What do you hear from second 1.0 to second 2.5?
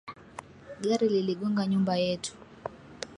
liligonga nyumba yetu